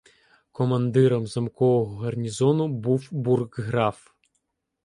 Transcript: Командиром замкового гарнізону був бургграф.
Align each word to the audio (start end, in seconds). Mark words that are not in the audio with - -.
Командиром 0.51 1.27
замкового 1.27 1.95
гарнізону 1.99 2.67
був 2.67 3.07
бургграф. 3.11 4.09